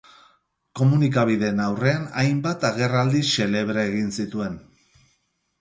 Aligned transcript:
Komunikabideen 0.79 1.61
aurrean 1.65 2.09
hainbat 2.23 2.65
agerraldi 2.71 3.21
xelebre 3.35 3.87
egin 3.93 4.11
zituen. 4.21 4.57